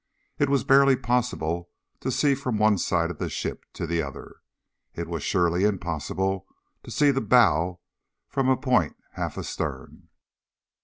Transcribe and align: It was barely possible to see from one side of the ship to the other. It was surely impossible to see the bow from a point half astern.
It 0.39 0.49
was 0.49 0.63
barely 0.63 0.95
possible 0.95 1.69
to 1.99 2.09
see 2.09 2.33
from 2.33 2.57
one 2.57 2.79
side 2.79 3.11
of 3.11 3.19
the 3.19 3.29
ship 3.29 3.65
to 3.73 3.85
the 3.85 4.01
other. 4.01 4.37
It 4.95 5.07
was 5.07 5.21
surely 5.21 5.63
impossible 5.63 6.47
to 6.81 6.89
see 6.89 7.11
the 7.11 7.21
bow 7.21 7.81
from 8.27 8.49
a 8.49 8.57
point 8.57 8.95
half 9.11 9.37
astern. 9.37 10.07